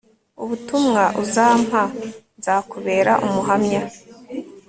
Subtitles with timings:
[0.43, 1.81] ubutumwa uzampa,
[2.39, 3.81] nzakubera umuhamya